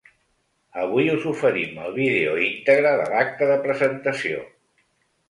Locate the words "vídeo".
1.97-2.31